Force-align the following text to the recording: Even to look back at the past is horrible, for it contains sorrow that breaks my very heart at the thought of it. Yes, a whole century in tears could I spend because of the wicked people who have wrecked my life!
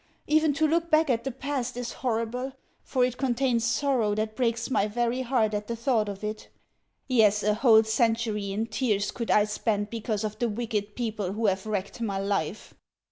Even 0.25 0.51
to 0.55 0.67
look 0.67 0.89
back 0.89 1.11
at 1.11 1.25
the 1.25 1.31
past 1.31 1.77
is 1.77 1.93
horrible, 2.01 2.53
for 2.81 3.05
it 3.05 3.19
contains 3.19 3.63
sorrow 3.63 4.15
that 4.15 4.35
breaks 4.35 4.71
my 4.71 4.87
very 4.87 5.21
heart 5.21 5.53
at 5.53 5.67
the 5.67 5.75
thought 5.75 6.09
of 6.09 6.23
it. 6.23 6.49
Yes, 7.07 7.43
a 7.43 7.53
whole 7.53 7.83
century 7.83 8.51
in 8.51 8.65
tears 8.65 9.11
could 9.11 9.29
I 9.29 9.43
spend 9.43 9.91
because 9.91 10.23
of 10.23 10.39
the 10.39 10.49
wicked 10.49 10.95
people 10.95 11.33
who 11.33 11.45
have 11.45 11.67
wrecked 11.67 12.01
my 12.01 12.17
life! 12.17 12.73